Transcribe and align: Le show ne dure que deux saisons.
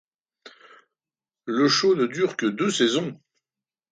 Le 1.45 1.69
show 1.69 1.93
ne 1.93 2.07
dure 2.07 2.35
que 2.35 2.47
deux 2.47 2.71
saisons. 2.71 3.21